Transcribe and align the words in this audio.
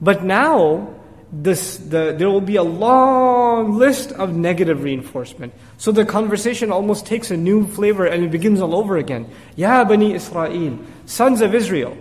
But 0.00 0.24
now, 0.24 0.94
this, 1.32 1.76
the, 1.78 2.14
there 2.16 2.30
will 2.30 2.40
be 2.40 2.56
a 2.56 2.62
long 2.62 3.76
list 3.76 4.12
of 4.12 4.34
negative 4.34 4.82
reinforcement. 4.82 5.52
So 5.78 5.92
the 5.92 6.04
conversation 6.04 6.70
almost 6.70 7.06
takes 7.06 7.30
a 7.30 7.36
new 7.36 7.66
flavor 7.66 8.06
and 8.06 8.24
it 8.24 8.30
begins 8.30 8.60
all 8.60 8.74
over 8.74 8.96
again. 8.96 9.28
Ya 9.56 9.84
Bani 9.84 10.14
Israel, 10.14 10.78
sons 11.06 11.40
of 11.40 11.54
Israel, 11.54 11.96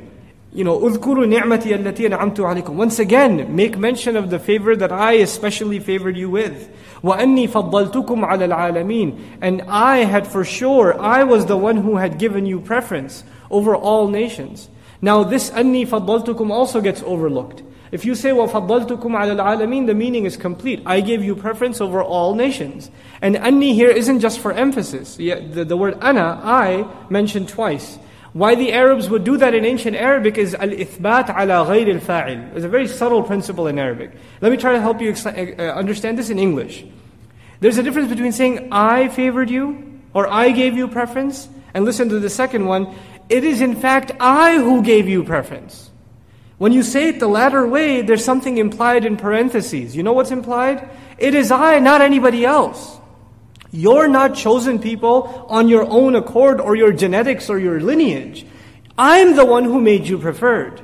you 0.53 0.63
know, 0.63 0.79
udkuru 0.79 1.27
ni'mati 1.27 1.77
allati 1.77 2.09
an'amtu 2.09 2.37
alaykum. 2.37 2.75
Once 2.75 2.99
again, 2.99 3.53
make 3.53 3.77
mention 3.77 4.15
of 4.15 4.29
the 4.29 4.39
favor 4.39 4.73
that 4.73 4.91
I 4.91 5.13
especially 5.13 5.79
favored 5.79 6.15
you 6.15 6.29
with. 6.29 6.69
Wa 7.01 7.15
anni 7.15 7.47
faddaltukum 7.47 8.23
ala. 8.23 9.27
And 9.41 9.61
I 9.63 9.97
had 9.97 10.25
for 10.25 10.45
sure, 10.45 10.99
I 11.01 11.23
was 11.23 11.45
the 11.47 11.57
one 11.57 11.75
who 11.77 11.97
had 11.97 12.17
given 12.17 12.45
you 12.45 12.61
preference 12.61 13.25
over 13.51 13.75
all 13.75 14.07
nations. 14.07 14.69
Now 15.01 15.23
this 15.23 15.49
anni 15.49 15.85
faddaltukum 15.85 16.49
also 16.51 16.79
gets 16.79 17.03
overlooked. 17.03 17.63
If 17.92 18.04
you 18.04 18.14
say, 18.14 18.30
وَفَضَّلْتُكُمْ 18.30 19.02
عَلَى 19.02 19.36
الْعَالَمِينَ 19.36 19.86
The 19.86 19.94
meaning 19.94 20.24
is 20.24 20.36
complete. 20.36 20.82
I 20.86 21.00
gave 21.00 21.24
you 21.24 21.34
preference 21.34 21.80
over 21.80 22.02
all 22.02 22.34
nations. 22.34 22.90
And 23.20 23.36
anni 23.36 23.74
here 23.74 23.90
isn't 23.90 24.20
just 24.20 24.38
for 24.38 24.52
emphasis. 24.52 25.16
The, 25.16 25.64
the 25.64 25.76
word 25.76 25.98
ana, 26.00 26.40
I, 26.42 26.86
mentioned 27.10 27.48
twice. 27.48 27.98
Why 28.32 28.54
the 28.54 28.72
Arabs 28.72 29.10
would 29.10 29.24
do 29.24 29.36
that 29.38 29.54
in 29.54 29.64
ancient 29.64 29.96
Arabic 29.96 30.38
is 30.38 30.54
al-ithbat 30.54 31.30
ala 31.30 31.66
ghayr 31.66 31.92
al-fa'il. 31.92 32.54
It's 32.54 32.64
a 32.64 32.68
very 32.68 32.86
subtle 32.86 33.24
principle 33.24 33.66
in 33.66 33.76
Arabic. 33.76 34.12
Let 34.40 34.52
me 34.52 34.56
try 34.56 34.72
to 34.72 34.80
help 34.80 35.00
you 35.00 35.12
uh, 35.12 35.28
uh, 35.28 35.74
understand 35.74 36.16
this 36.16 36.30
in 36.30 36.38
English. 36.38 36.84
There's 37.58 37.76
a 37.76 37.82
difference 37.82 38.08
between 38.08 38.30
saying, 38.30 38.68
I 38.70 39.08
favored 39.08 39.50
you, 39.50 40.00
or 40.14 40.28
I 40.28 40.52
gave 40.52 40.76
you 40.76 40.86
preference, 40.86 41.48
and 41.74 41.84
listen 41.84 42.08
to 42.10 42.20
the 42.20 42.30
second 42.30 42.66
one, 42.66 42.94
it 43.28 43.42
is 43.42 43.60
in 43.60 43.74
fact 43.74 44.12
I 44.20 44.58
who 44.58 44.82
gave 44.82 45.08
you 45.08 45.24
preference. 45.24 45.90
When 46.57 46.71
you 46.71 46.83
say 46.83 47.09
it 47.09 47.19
the 47.19 47.27
latter 47.27 47.67
way, 47.67 48.01
there's 48.01 48.23
something 48.23 48.57
implied 48.57 49.05
in 49.05 49.17
parentheses. 49.17 49.95
You 49.95 50.03
know 50.03 50.13
what's 50.13 50.31
implied? 50.31 50.89
It 51.17 51.35
is 51.35 51.51
I, 51.51 51.79
not 51.79 52.01
anybody 52.01 52.45
else. 52.45 52.97
You're 53.71 54.07
not 54.07 54.35
chosen 54.35 54.79
people 54.79 55.47
on 55.49 55.67
your 55.67 55.85
own 55.89 56.15
accord 56.15 56.61
or 56.61 56.77
your 56.77 56.93
genetics 56.93 57.49
or 57.49 57.59
your 57.59 57.81
lineage. 57.81 58.45
I'm 58.97 59.35
the 59.35 59.43
one 59.43 59.65
who 59.65 59.81
made 59.81 60.07
you 60.07 60.17
preferred. 60.17 60.79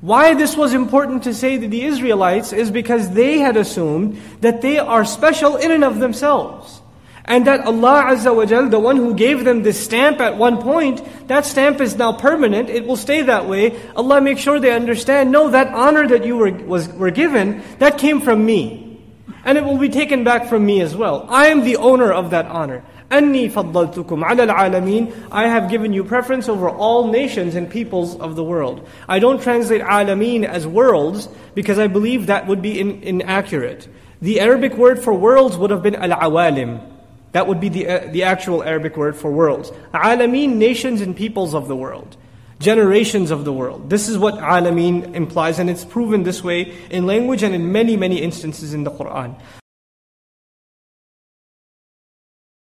Why 0.00 0.34
this 0.34 0.56
was 0.56 0.74
important 0.74 1.22
to 1.22 1.32
say 1.32 1.58
to 1.58 1.68
the 1.68 1.84
Israelites 1.84 2.52
is 2.52 2.70
because 2.70 3.10
they 3.10 3.38
had 3.38 3.56
assumed 3.56 4.20
that 4.40 4.60
they 4.60 4.78
are 4.78 5.04
special 5.04 5.56
in 5.56 5.70
and 5.70 5.84
of 5.84 6.00
themselves. 6.00 6.82
And 7.25 7.45
that 7.45 7.61
Allah 7.65 8.05
Azza 8.07 8.35
wa 8.35 8.45
Jal, 8.45 8.69
the 8.69 8.79
one 8.79 8.97
who 8.97 9.13
gave 9.13 9.45
them 9.45 9.61
this 9.61 9.79
stamp 9.83 10.19
at 10.19 10.35
one 10.37 10.57
point, 10.57 11.27
that 11.27 11.45
stamp 11.45 11.79
is 11.79 11.95
now 11.95 12.11
permanent, 12.11 12.69
it 12.69 12.87
will 12.87 12.97
stay 12.97 13.21
that 13.21 13.47
way. 13.47 13.79
Allah 13.95 14.19
makes 14.19 14.41
sure 14.41 14.59
they 14.59 14.71
understand, 14.71 15.31
no, 15.31 15.51
that 15.51 15.67
honor 15.67 16.07
that 16.07 16.25
you 16.25 16.37
were, 16.37 16.51
was, 16.51 16.87
were 16.93 17.11
given, 17.11 17.61
that 17.77 17.99
came 17.99 18.19
from 18.19 18.43
me. 18.43 18.99
And 19.45 19.59
it 19.59 19.63
will 19.63 19.77
be 19.77 19.89
taken 19.89 20.23
back 20.23 20.47
from 20.47 20.65
me 20.65 20.81
as 20.81 20.95
well. 20.95 21.27
I 21.29 21.47
am 21.47 21.63
the 21.63 21.77
owner 21.77 22.11
of 22.11 22.31
that 22.31 22.47
honor. 22.47 22.83
أني 23.11 23.49
فضلتكم 23.49 24.23
على 24.23 24.43
العالمين 24.43 25.11
I 25.31 25.47
have 25.47 25.69
given 25.69 25.93
you 25.93 26.03
preference 26.03 26.47
over 26.47 26.69
all 26.69 27.07
nations 27.07 27.55
and 27.55 27.69
peoples 27.69 28.15
of 28.15 28.35
the 28.35 28.43
world. 28.43 28.87
I 29.07 29.19
don't 29.19 29.41
translate 29.41 29.81
alamin 29.81 30.45
as 30.45 30.67
worlds 30.67 31.27
because 31.55 31.79
I 31.79 31.87
believe 31.87 32.27
that 32.27 32.47
would 32.47 32.61
be 32.61 32.79
in, 32.79 33.01
inaccurate. 33.01 33.87
The 34.21 34.39
Arabic 34.39 34.73
word 34.73 35.01
for 35.01 35.13
worlds 35.13 35.57
would 35.57 35.71
have 35.71 35.81
been 35.81 35.95
al-awalim. 35.95 36.92
That 37.34 37.48
would 37.48 37.58
be 37.58 37.68
the, 37.68 37.88
uh, 37.88 38.12
the 38.12 38.22
actual 38.22 38.62
Arabic 38.62 38.96
word 38.96 39.16
for 39.16 39.28
worlds. 39.28 39.72
Alameen, 39.92 40.54
nations 40.54 41.00
and 41.00 41.16
peoples 41.16 41.52
of 41.52 41.66
the 41.66 41.74
world. 41.74 42.16
Generations 42.60 43.32
of 43.32 43.44
the 43.44 43.52
world. 43.52 43.90
This 43.90 44.08
is 44.08 44.16
what 44.16 44.34
alameen 44.34 45.16
implies, 45.16 45.58
and 45.58 45.68
it's 45.68 45.84
proven 45.84 46.22
this 46.22 46.44
way 46.44 46.72
in 46.90 47.06
language 47.06 47.42
and 47.42 47.52
in 47.52 47.72
many, 47.72 47.96
many 47.96 48.22
instances 48.22 48.72
in 48.72 48.84
the 48.84 48.90
Quran. 48.92 49.34